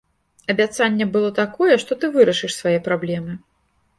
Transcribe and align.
Абяцанне 0.53 1.05
было 1.17 1.29
такое, 1.41 1.75
што 1.85 1.99
ты 2.03 2.09
вырашыш 2.15 2.57
свае 2.61 2.75
праблемы. 2.87 3.37